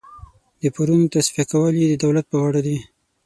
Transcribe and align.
د 0.61 0.63
پورونو 0.75 1.11
تصفیه 1.13 1.45
کول 1.51 1.73
یې 1.81 1.87
د 1.89 1.93
دولت 2.03 2.25
پر 2.29 2.37
غاړه 2.41 2.61
دي. 2.67 2.77